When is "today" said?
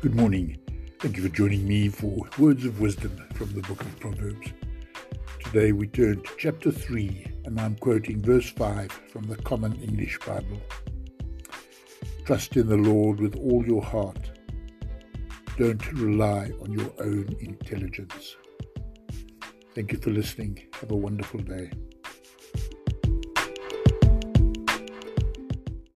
5.42-5.72